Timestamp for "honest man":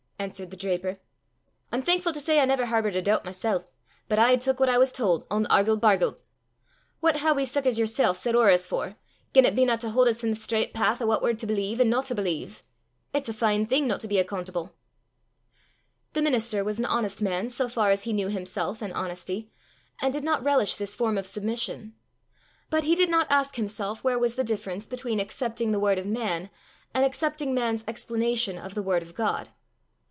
16.85-17.49